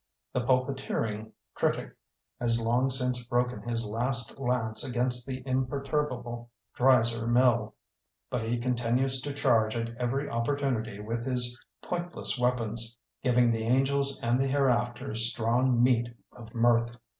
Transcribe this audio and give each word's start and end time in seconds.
The 0.33 0.41
pulpiteering 0.41 1.31
critic 1.53 1.95
has 2.39 2.59
long 2.59 2.89
since 2.89 3.27
broken 3.27 3.61
his 3.61 3.87
last 3.87 4.39
lance 4.39 4.83
against 4.83 5.27
the 5.27 5.43
imperturbable 5.45 6.49
Dreiser 6.73 7.27
mill. 7.27 7.75
But 8.31 8.41
he 8.41 8.57
continues 8.57 9.21
to 9.21 9.31
charge 9.31 9.75
at 9.77 9.95
every 9.97 10.27
opportunity 10.27 10.99
with 10.99 11.23
his 11.27 11.55
pointless 11.83 12.39
weapons, 12.39 12.97
giving 13.21 13.51
the 13.51 13.61
angels 13.63 14.19
and 14.23 14.41
the 14.41 14.47
hereafter 14.47 15.13
strong 15.13 15.83
meat 15.83 16.09
of 16.31 16.55
mirth. 16.55 16.97